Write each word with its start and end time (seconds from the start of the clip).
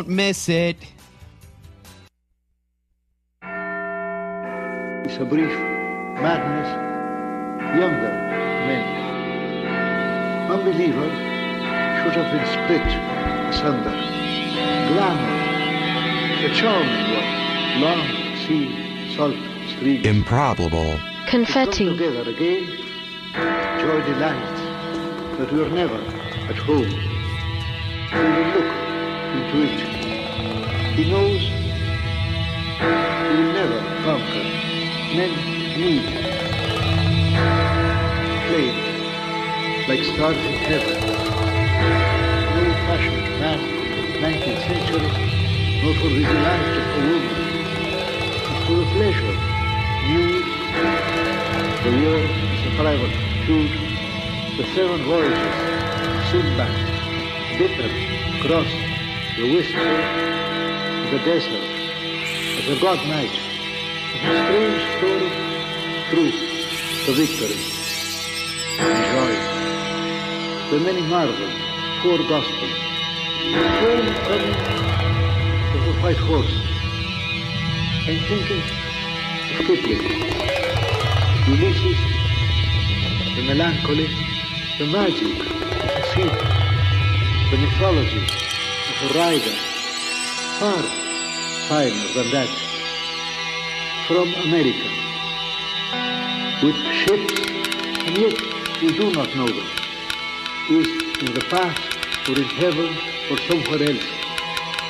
Don't 0.00 0.16
miss 0.16 0.48
it. 0.48 0.78
It's 5.04 5.18
a 5.18 5.26
brief 5.26 5.52
madness, 6.24 6.68
younger 7.78 8.12
men. 8.64 8.84
Unbeliever 10.50 11.10
should 12.00 12.16
have 12.16 12.32
been 12.32 12.46
split 12.48 12.88
asunder. 13.50 13.94
Glamour, 14.88 15.34
the 16.48 16.54
charming 16.54 17.06
one, 17.12 17.30
long 17.82 18.02
sea, 18.46 19.14
salt 19.14 19.36
stream. 19.68 20.02
Improbable. 20.06 20.96
Come 21.26 21.44
confetti, 21.44 21.84
together 21.90 22.30
again, 22.30 22.64
joy 23.78 24.00
delights, 24.00 24.60
but 25.36 25.52
we're 25.52 25.68
never 25.68 26.00
at 26.48 26.56
home. 26.56 26.88
We 28.12 28.18
will 28.18 28.48
look 28.54 28.90
into 29.30 29.62
it. 29.62 29.89
He 30.96 31.10
knows 31.10 31.40
he 32.78 33.36
will 33.36 33.52
never 33.52 33.78
conquer. 34.04 34.44
Men 35.14 35.30
need 35.78 36.04
flame 38.48 38.90
like 39.88 40.02
stars 40.04 40.36
in 40.36 40.54
heaven. 40.68 41.00
No 42.56 42.62
fashioned 42.86 43.28
man, 43.40 43.60
19th 44.20 44.62
century, 44.66 45.10
not 45.82 45.96
for 46.02 46.08
the 46.08 46.22
delight 46.26 46.74
of 46.78 46.86
a 46.94 47.02
woman, 47.08 47.36
but 48.46 48.58
for 48.66 48.74
the 48.74 48.86
pleasure, 48.94 49.36
news, 50.10 50.48
the 51.84 51.92
war 52.02 52.20
a 52.66 52.70
private 52.76 53.14
feud, 53.46 53.72
the 54.58 54.64
seven 54.74 55.00
voyages, 55.04 55.54
Sinbad, 56.30 56.74
bitter, 57.58 57.90
cross, 58.42 58.70
the 59.36 59.54
whisper, 59.54 60.39
the 61.10 61.18
desert, 61.24 61.50
as 61.50 62.68
a 62.68 62.80
god 62.80 63.00
as 63.00 63.32
a 64.22 64.44
strange 64.46 64.82
story, 64.94 65.30
truth, 66.10 66.38
the 67.04 67.12
victory, 67.14 67.58
and 68.78 68.94
joy. 69.10 69.34
The 70.70 70.78
many 70.84 71.02
marvels, 71.02 71.52
four 72.02 72.18
gospels, 72.28 72.76
the 73.42 73.62
train 73.80 74.06
coming 74.22 74.54
of 75.74 75.80
the 75.84 75.94
white 76.00 76.22
horse. 76.30 76.54
I'm 78.06 78.20
thinking 78.30 78.62
of 79.50 79.66
Kipling. 79.66 80.04
Ulysses, 81.48 82.00
the 83.34 83.42
melancholy, 83.48 84.06
the 84.78 84.86
magic 84.86 85.40
of 85.42 85.90
the 85.90 86.02
sea, 86.14 86.30
the 87.50 87.56
mythology 87.58 88.22
of 88.22 89.10
a 89.10 89.18
rider, 89.18 89.69
far 90.60 90.82
finer 91.70 92.06
than 92.12 92.30
that, 92.32 92.50
from 94.06 94.28
America, 94.44 94.88
with 96.62 96.76
ships, 96.92 97.32
and 98.04 98.18
yet 98.18 98.36
we 98.82 98.92
do 98.92 99.10
not 99.10 99.34
know 99.34 99.46
them, 99.46 99.70
is 100.68 100.86
in 101.22 101.32
the 101.32 101.46
past 101.48 101.80
or 102.28 102.36
in 102.36 102.44
heaven 102.60 102.94
or 103.30 103.38
somewhere 103.48 103.82
else. 103.88 104.04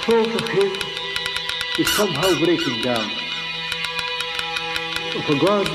Thought 0.02 0.42
of 0.42 0.48
him 0.48 0.72
is 1.78 1.88
somehow 1.94 2.36
breaking 2.44 2.82
down. 2.82 3.08
Of 5.14 5.28
a 5.30 5.38
God 5.38 5.68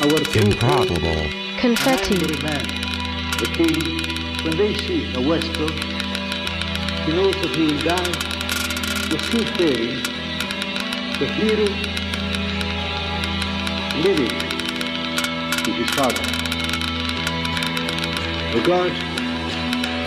our 0.00 0.20
Improbable. 0.42 1.20
confetti, 1.58 2.16
man, 2.42 2.64
the 3.40 3.48
king, 3.52 3.76
when 4.42 4.56
they 4.56 4.72
see 4.74 5.12
a 5.12 5.20
Western, 5.20 5.76
he 7.04 7.12
knows 7.12 7.34
that 7.42 7.54
he 7.54 7.66
will 7.66 7.82
die. 7.82 8.35
The 9.08 9.18
seafaring, 9.20 10.02
the 11.20 11.26
hero, 11.38 11.66
living 14.02 14.34
with 15.64 15.76
his 15.76 15.90
father. 15.90 16.24
The 18.52 18.60
God, 18.66 18.92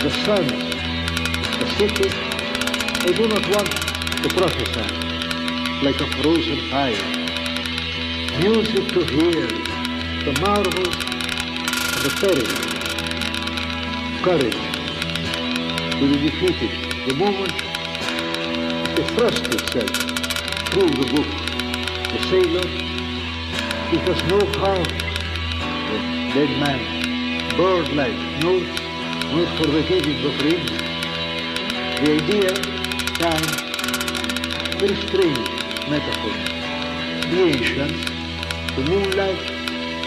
the 0.02 0.10
sun, 0.10 0.46
the 1.58 1.66
city, 1.78 2.10
I 3.00 3.12
do 3.16 3.26
not 3.26 3.44
want 3.48 3.70
to 4.22 4.28
prophesy 4.36 4.86
like 5.82 5.98
a 6.02 6.06
frozen 6.20 6.58
fire. 6.68 7.06
Music 8.38 8.86
to 8.88 9.00
hear, 9.06 9.46
the 10.26 10.34
marvels 10.42 10.96
and 11.96 12.02
the 12.04 12.10
peril, 12.20 12.48
courage 14.22 14.60
to 15.98 16.04
be 16.06 16.16
defeated 16.28 17.08
the 17.08 17.14
moment 17.14 17.69
it 19.00 19.10
thrust 19.16 19.46
itself 19.46 19.90
through 20.70 20.90
the 21.00 21.08
book. 21.14 21.30
The 22.12 22.20
sailor, 22.28 22.66
he 23.88 23.96
has 23.96 24.20
no 24.28 24.38
power. 24.60 24.84
The 25.88 25.98
dead 26.34 26.52
man, 26.60 26.80
bird-like 27.56 28.18
notes, 28.44 28.80
not 29.32 29.48
for 29.56 29.68
the 29.70 29.82
giving 29.88 30.20
of 30.28 30.34
rings. 30.44 30.70
The 32.00 32.08
idea, 32.20 32.52
time, 33.24 33.46
very 34.78 34.96
strange 35.06 35.48
metaphor. 35.88 36.36
The 37.30 37.40
ancients, 37.52 38.04
the 38.76 38.82
moonlight, 38.90 39.40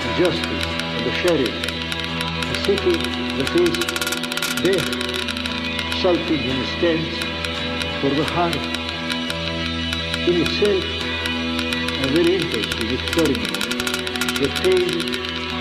the 0.04 0.12
justice, 0.22 0.66
and 0.96 1.06
the 1.06 1.14
sheriff, 1.22 1.56
a 2.46 2.56
city 2.66 2.96
that 3.38 3.50
is 3.60 3.75
death, 4.62 4.90
sulking 6.02 6.44
in 6.44 6.58
its 6.62 6.74
tents 6.80 7.18
for 8.02 8.10
the 8.10 8.24
heart. 8.24 8.72
In 10.25 10.35
itself, 10.41 10.85
a 12.01 12.07
very 12.13 12.35
interesting 12.35 12.91
experiment, 12.97 13.53
the 14.39 14.47
tale 14.63 14.95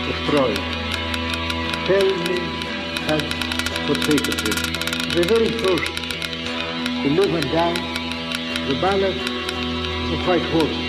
of 0.08 0.16
Troy. 0.28 0.54
Tell 1.88 2.08
me 2.28 2.38
had 3.10 3.24
forsaken 3.88 4.38
him. 4.38 4.58
The 5.16 5.22
very 5.26 5.50
first 5.58 5.92
to 7.02 7.08
live 7.10 7.34
and 7.34 7.50
die, 7.50 7.74
the 8.68 8.78
ballad 8.80 9.18
of 10.12 10.26
white 10.28 10.46
horse. 10.54 10.80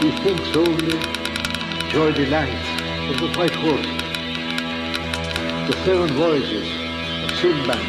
He 0.00 0.10
thinks 0.24 0.56
only 0.56 0.98
joy 1.90 2.12
delights 2.12 2.68
of 3.10 3.20
the 3.20 3.28
white 3.36 3.54
horse. 3.54 3.86
The 5.68 5.76
seven 5.84 6.08
voyages 6.16 6.68
of 7.22 7.36
Sinbad, 7.36 7.84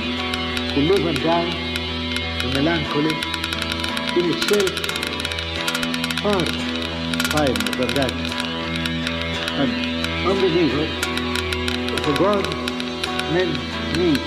who 0.74 0.82
live 0.82 1.06
and 1.06 1.24
die, 1.24 1.52
the 2.42 2.62
melancholy, 2.62 3.37
in 4.18 4.26
itself 4.34 4.70
far 6.22 6.46
finer 7.32 7.72
than 7.78 7.90
that. 7.94 8.12
And 9.62 9.72
unbeliever, 10.28 10.88
for 12.04 12.14
God, 12.18 12.46
men 13.34 13.50
need 13.98 14.22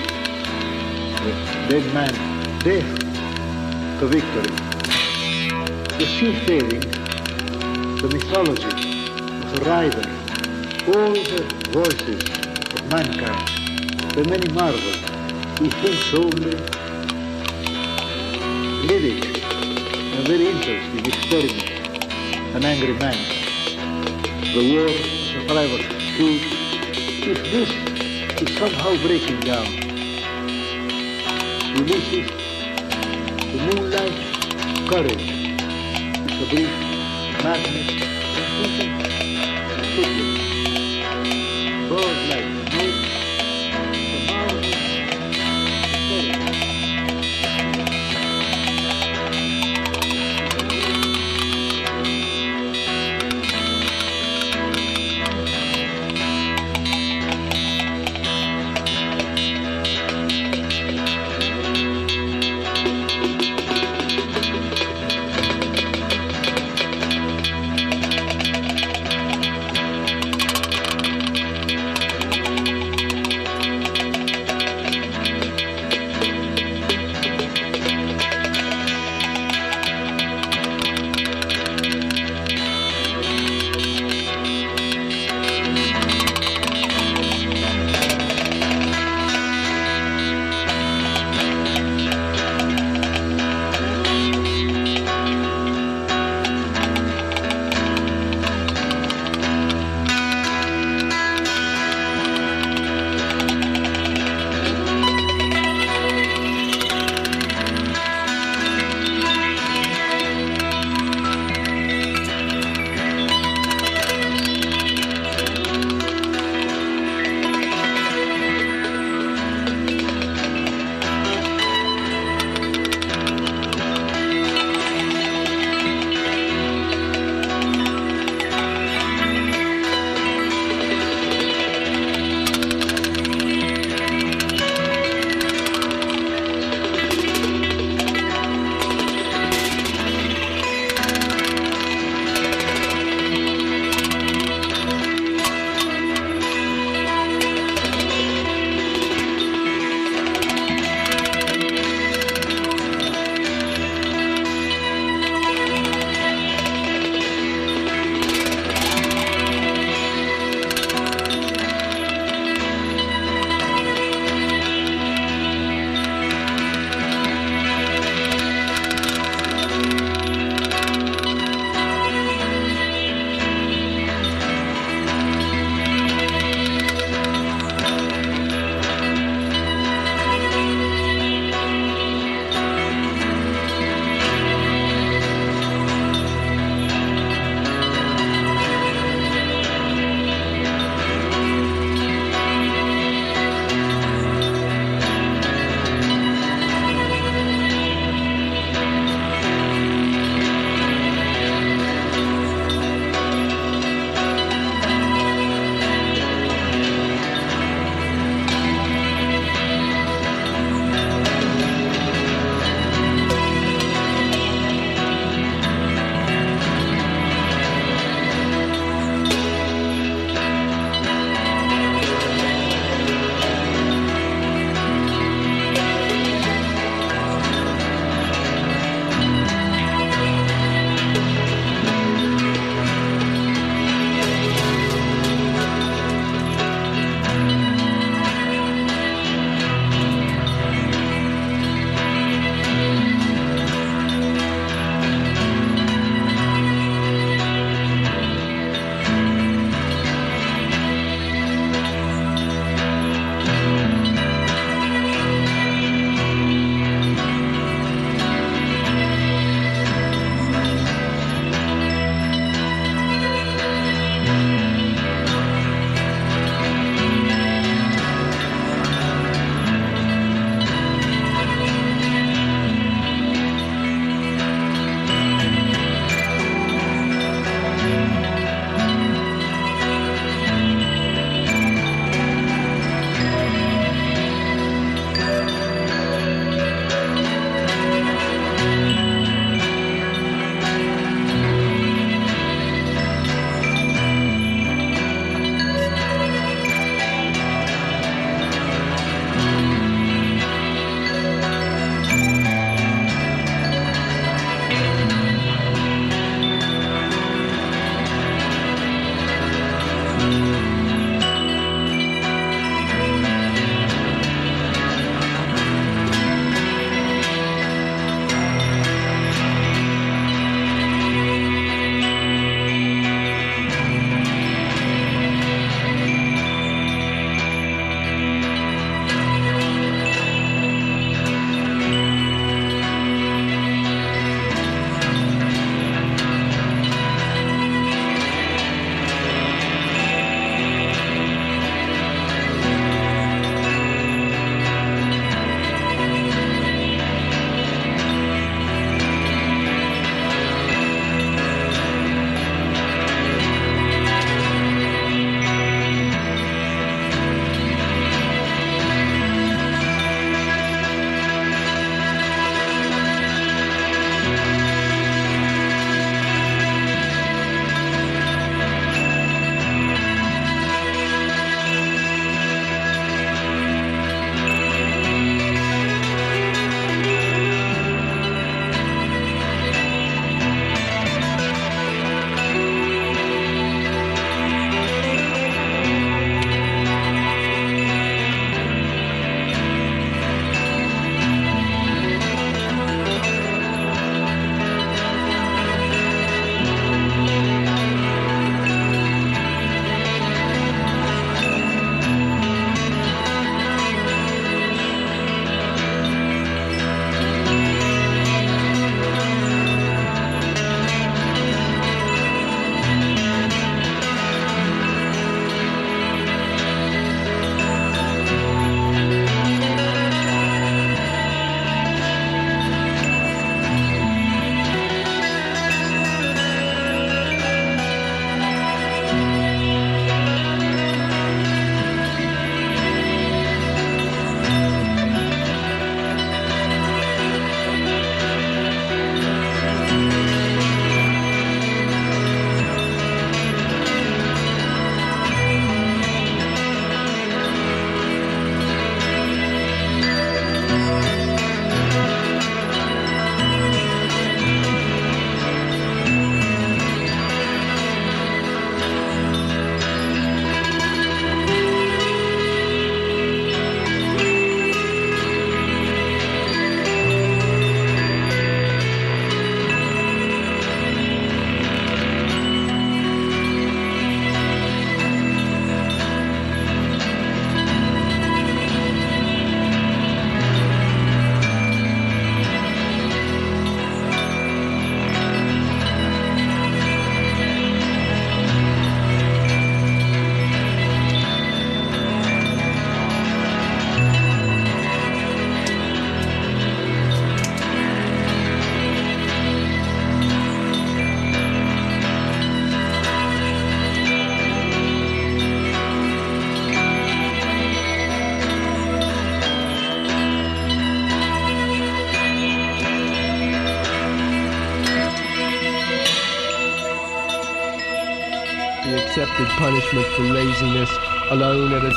the 1.21 1.31
dead 1.69 1.85
man, 1.93 2.13
death, 2.63 2.91
the 3.99 4.07
victory. 4.07 4.55
The 5.97 6.05
seafaring, 6.05 6.85
the 8.01 8.07
mythology. 8.13 8.71
Of 9.43 9.61
a 9.61 9.69
rider, 9.69 10.07
all 10.87 11.13
the 11.13 11.43
voices 11.71 12.23
of 12.73 12.89
mankind, 12.89 13.47
the 14.15 14.23
many 14.29 14.47
marvels, 14.53 15.01
he 15.59 15.69
thinks 15.69 16.13
only 16.13 16.81
lyric, 18.87 19.37
a 19.37 19.40
very 20.31 20.47
interesting 20.47 21.05
experiment, 21.05 21.69
an 22.55 22.63
angry 22.63 22.93
man. 22.93 23.17
The 24.53 24.63
war 24.71 24.87
a 24.87 25.45
private. 25.45 25.85
If 27.27 27.39
this 27.51 27.69
is 28.41 28.57
somehow 28.57 28.95
breaking 29.05 29.41
down, 29.41 29.67
Ulysses, 31.75 32.29
the 33.51 33.59
moonlight, 33.67 34.17
courage, 34.89 35.27
it's 36.23 36.49
brief 36.49 36.71
madness, 37.43 38.10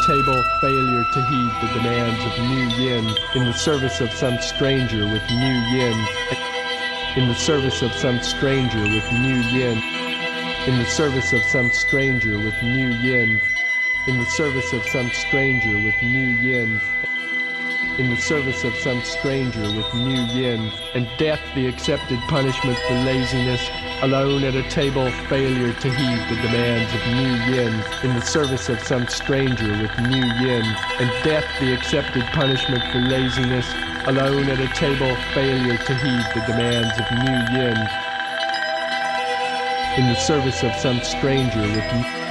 table, 0.06 0.44
failure 0.60 1.04
to 1.12 1.22
heed 1.22 1.50
the 1.62 1.72
demands 1.74 2.22
of 2.26 2.38
new 2.50 2.68
yin, 2.76 3.06
in 3.34 3.44
the 3.46 3.52
service 3.52 4.00
of 4.02 4.12
some 4.12 4.38
stranger 4.38 5.06
with 5.06 5.22
new 5.30 5.58
yin, 5.72 5.98
in 7.16 7.26
the 7.28 7.34
service 7.34 7.80
of 7.80 7.90
some 7.92 8.20
stranger 8.20 8.82
with 8.82 9.10
new 9.12 9.40
yin, 9.56 9.78
in 10.66 10.78
the 10.78 10.84
service 10.84 11.32
of 11.32 11.42
some 11.44 11.70
stranger 11.70 12.36
with 12.36 12.54
new 12.62 12.90
yin, 12.90 13.40
in 14.06 14.18
the 14.18 14.26
service 14.26 14.74
of 14.74 14.84
some 14.88 15.10
stranger 15.10 15.72
with 15.72 15.94
new 16.02 16.28
yin, 16.28 16.78
in 17.98 18.10
the 18.10 18.16
service 18.16 18.62
of 18.64 18.74
some 18.74 19.00
stranger 19.02 19.62
with 19.62 19.94
new 19.94 20.22
yin, 20.26 20.70
and 20.94 21.08
death 21.16 21.40
the 21.54 21.66
accepted 21.66 22.18
punishment 22.28 22.78
for 22.86 22.94
laziness, 22.94 23.70
alone 24.02 24.44
at 24.44 24.54
a 24.54 24.68
table, 24.68 25.10
failure 25.28 25.72
to 25.72 25.88
heed 25.88 26.18
the 26.28 26.42
demands 26.42 26.92
of 26.94 27.00
new 27.14 27.54
yin, 27.54 27.72
in 28.02 28.14
the 28.14 28.20
service 28.20 28.68
of 28.68 28.80
some 28.80 29.06
stranger 29.08 29.68
with 29.68 29.98
new 30.08 30.24
yin, 30.42 30.64
and 30.98 31.10
death 31.24 31.44
the 31.60 31.72
accepted 31.72 32.24
punishment 32.32 32.82
for 32.92 32.98
laziness, 32.98 33.66
alone 34.06 34.48
at 34.50 34.60
a 34.60 34.68
table, 34.74 35.14
failure 35.32 35.78
to 35.78 35.94
heed 35.94 36.24
the 36.34 36.44
demands 36.46 36.98
of 36.98 37.06
new 37.24 37.58
yin, 37.58 37.78
in 39.98 40.12
the 40.12 40.20
service 40.20 40.62
of 40.62 40.74
some 40.74 41.00
stranger 41.02 41.60
with 41.60 42.23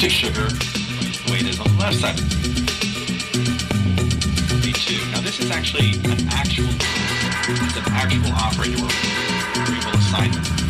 to 0.00 0.08
sugar 0.08 0.48
the 0.48 1.30
way 1.30 1.40
it 1.40 1.46
is 1.46 1.60
on 1.60 1.66
the 1.66 1.78
left 1.78 1.96
side. 1.96 2.16
B2. 4.64 5.12
Now 5.12 5.20
this 5.20 5.38
is 5.40 5.50
actually 5.50 5.90
an 6.10 6.26
actual, 6.30 6.70
it's 6.70 7.76
an 7.76 7.92
actual 7.92 8.32
operator 8.32 8.80
we're 8.80 8.88
able 9.76 9.92
to. 9.92 10.60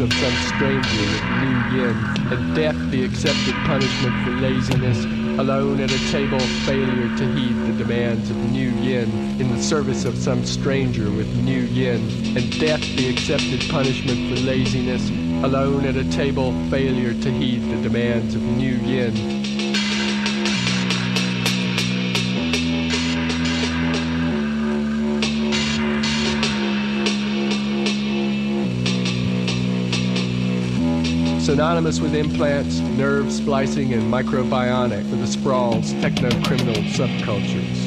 of 0.00 0.12
some 0.12 0.32
stranger 0.46 0.80
with 0.80 1.24
new 1.42 1.78
yen, 1.78 2.32
and 2.32 2.54
death 2.54 2.90
the 2.90 3.04
accepted 3.04 3.54
punishment 3.66 4.24
for 4.24 4.30
laziness, 4.30 5.04
alone 5.40 5.80
at 5.80 5.90
a 5.90 6.12
table, 6.12 6.38
failure 6.66 7.08
to 7.16 7.32
heed 7.34 7.54
the 7.66 7.72
demands 7.84 8.30
of 8.30 8.36
new 8.52 8.70
yen. 8.80 9.08
in 9.40 9.50
the 9.50 9.62
service 9.62 10.04
of 10.04 10.16
some 10.16 10.44
stranger 10.44 11.10
with 11.10 11.26
new 11.42 11.62
yen, 11.62 12.00
and 12.36 12.60
death 12.60 12.80
the 12.96 13.08
accepted 13.08 13.60
punishment 13.70 14.28
for 14.28 14.40
laziness, 14.44 15.10
alone 15.44 15.84
at 15.84 15.96
a 15.96 16.08
table, 16.10 16.52
failure 16.70 17.14
to 17.14 17.30
heed 17.32 17.62
the 17.70 17.82
demands 17.82 18.36
of 18.36 18.42
new 18.42 18.76
yen. 18.76 19.37
Synonymous 31.58 31.98
with 31.98 32.14
implants, 32.14 32.78
nerve 32.78 33.32
splicing, 33.32 33.92
and 33.92 34.02
microbionic 34.04 35.02
for 35.10 35.16
the 35.16 35.26
sprawl's 35.26 35.90
techno-criminal 35.94 36.76
subcultures. 36.94 37.78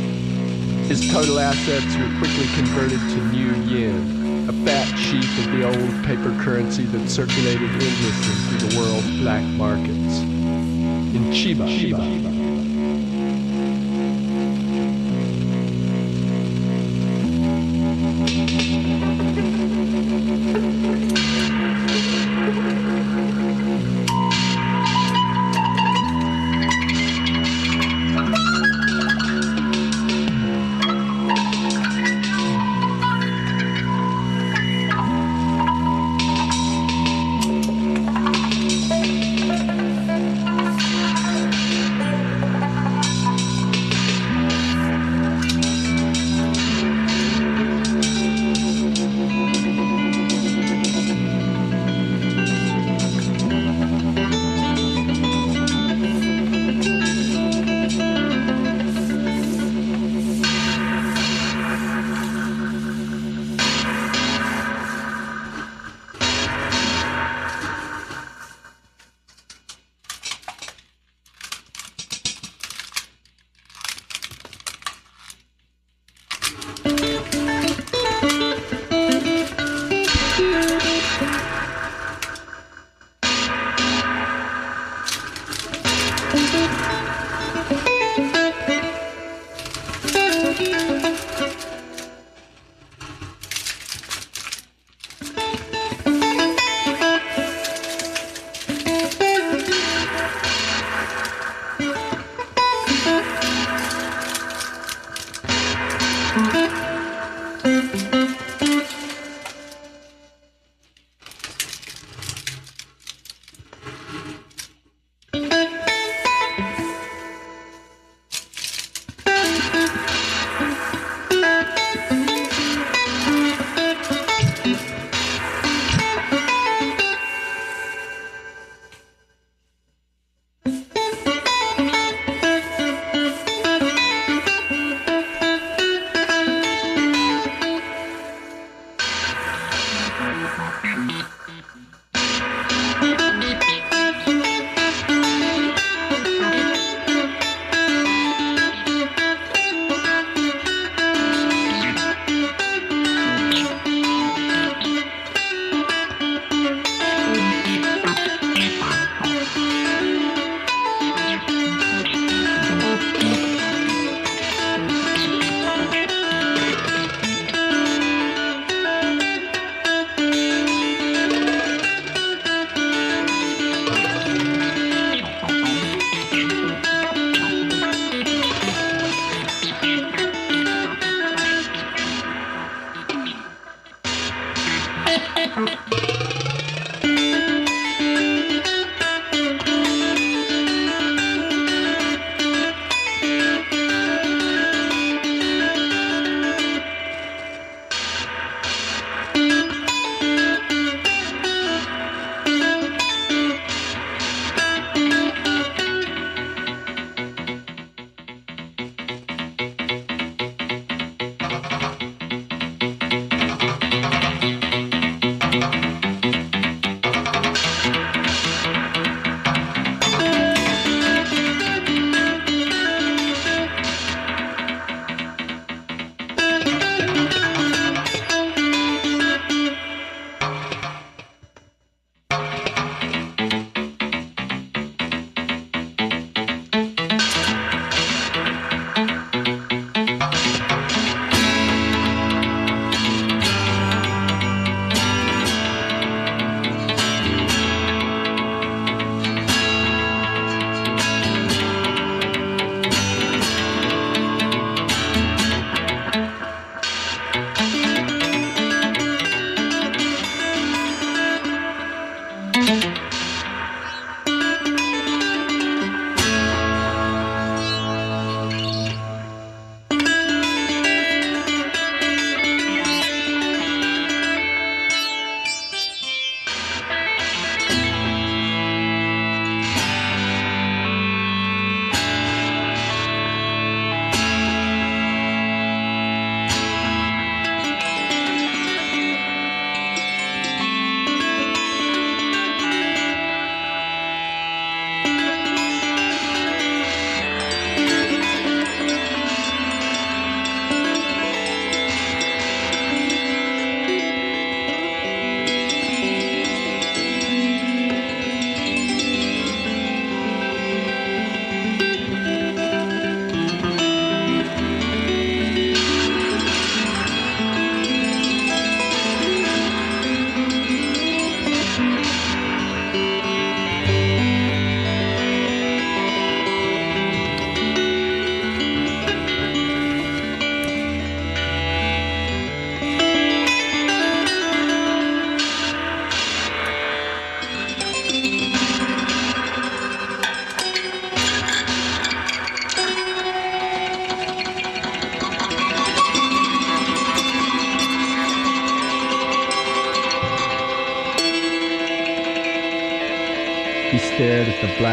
His 0.89 1.09
total 1.09 1.39
assets 1.39 1.95
were 1.95 2.19
quickly 2.19 2.47
converted 2.53 2.99
to 2.99 3.17
new 3.27 3.53
yen, 3.73 4.49
a 4.49 4.65
fat 4.65 4.93
sheaf 4.97 5.45
of 5.45 5.51
the 5.53 5.65
old 5.65 6.03
paper 6.03 6.37
currency 6.43 6.83
that 6.83 7.09
circulated 7.09 7.69
endlessly 7.69 8.57
through 8.57 8.67
the 8.67 8.77
world's 8.77 9.09
black 9.21 9.43
markets. 9.55 10.19
In 10.19 11.31
Chiba, 11.31 11.65
Chiba. 11.79 12.30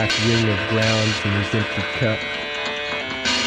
Black 0.09 0.27
ring 0.27 0.49
of 0.49 0.69
grounds 0.69 1.25
in 1.25 1.33
his 1.33 1.55
empty 1.55 1.83
cup. 1.99 2.19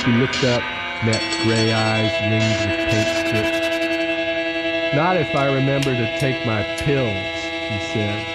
He 0.05 0.11
looked 0.13 0.43
up, 0.43 0.61
met 1.03 1.21
gray 1.43 1.71
eyes 1.73 2.11
ringed 2.29 2.69
with 2.69 2.89
paint 2.89 3.27
strips. 3.27 4.95
Not 4.95 5.17
if 5.17 5.35
I 5.35 5.45
remember 5.53 5.95
to 5.95 6.19
take 6.19 6.45
my 6.45 6.63
pills, 6.79 7.15
he 7.69 7.79
said. 7.93 8.27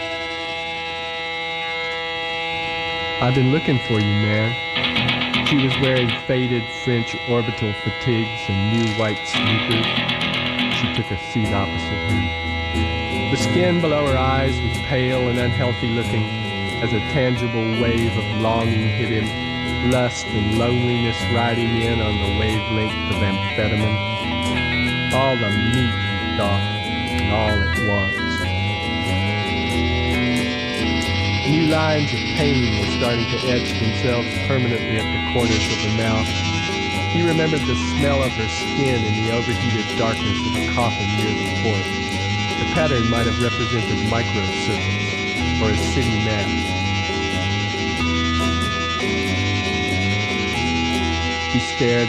I've 3.22 3.35
been 3.35 3.51
looking 3.51 3.79
for 3.81 4.01
you, 4.01 4.07
man. 4.07 5.47
She 5.47 5.57
was 5.57 5.72
wearing 5.81 6.11
faded 6.27 6.64
French 6.85 7.14
orbital 7.29 7.72
fatigues 7.72 8.41
and 8.49 8.79
new 8.79 8.93
white 8.95 9.18
sneakers. 9.27 9.87
She 10.77 10.93
took 10.95 11.11
a 11.11 11.18
seat 11.33 11.49
opposite 11.53 12.11
him. 12.11 13.31
The 13.31 13.37
skin 13.37 13.81
below 13.81 14.07
her 14.07 14.18
eyes 14.18 14.61
was 14.61 14.77
pale 14.87 15.29
and 15.29 15.39
unhealthy 15.39 15.89
looking 15.89 16.46
as 16.83 16.93
a 16.93 17.01
tangible 17.16 17.81
wave 17.81 18.12
of 18.12 18.41
longing 18.43 18.87
hit 19.01 19.09
him, 19.09 19.91
lust 19.91 20.27
and 20.27 20.59
loneliness 20.59 21.16
riding 21.33 21.74
in 21.74 22.01
on 22.01 22.14
the 22.20 22.39
wavelength 22.39 22.93
of 23.16 23.22
amphetamine. 23.22 23.97
All 25.14 25.37
the 25.41 25.49
meat, 25.72 25.97
thought, 26.37 26.61
and 26.61 27.33
all 27.33 27.57
at 27.64 27.81
once. 27.89 28.16
New 31.49 31.66
lines 31.72 32.12
of 32.12 32.20
pain 32.37 32.81
were 32.81 32.93
starting 33.01 33.24
to 33.24 33.39
etch 33.49 33.72
themselves 33.81 34.29
permanently 34.47 35.01
at 35.01 35.09
the 35.09 35.33
corners 35.33 35.64
of 35.72 35.81
the 35.81 35.97
mouth. 35.97 36.29
He 37.16 37.22
remembered 37.24 37.64
the 37.64 37.77
smell 37.97 38.22
of 38.22 38.33
her 38.33 38.49
skin 38.49 39.01
in 39.03 39.14
the 39.24 39.33
overheated 39.33 39.97
darkness 39.97 40.39
of 40.45 40.53
the 40.53 40.68
coffin 40.74 41.09
near 41.16 41.33
the 41.33 41.62
port. 41.64 41.87
The 42.61 42.68
pattern 42.77 43.09
might 43.09 43.24
have 43.24 43.41
represented 43.41 43.97
microserpents 44.12 45.06
or 45.63 45.71
a 45.71 45.77
city 45.77 46.25
map. 46.25 46.47
He 51.53 51.61
stared 51.61 52.09